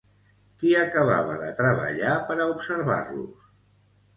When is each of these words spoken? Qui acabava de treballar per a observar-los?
Qui 0.61 0.69
acabava 0.83 1.35
de 1.43 1.49
treballar 1.61 2.15
per 2.31 2.39
a 2.39 2.49
observar-los? 2.55 3.53